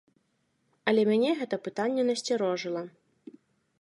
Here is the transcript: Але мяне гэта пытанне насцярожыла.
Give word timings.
Але 0.91 1.01
мяне 1.11 1.31
гэта 1.41 1.55
пытанне 1.67 2.03
насцярожыла. 2.11 2.83